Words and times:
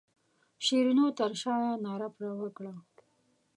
شیرینو 0.65 1.05
تر 1.17 1.31
شایه 1.41 1.71
ناره 1.83 2.09
پر 2.15 2.29
وکړه. 2.41 2.73